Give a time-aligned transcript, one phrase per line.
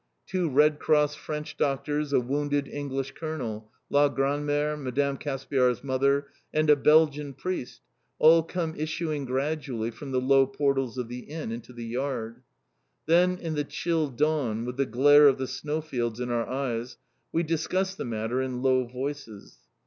[0.25, 5.15] Two Red Cross French doctors, a wounded English Colonel, la grandmère, Mme.
[5.15, 7.81] Caspiar's mother, and a Belgian priest,
[8.17, 12.41] all come issuing gradually from the low portals of the Inn into the yard.
[13.05, 16.97] Then in the chill dawn, with the glare of the snow fields in our eyes,
[17.31, 19.59] we discuss the matter in low voices.